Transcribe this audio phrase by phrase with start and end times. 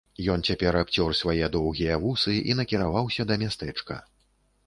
[0.35, 3.99] Ён цяпер абцёр свае доўгія вусы і накіраваўся да мястэчка.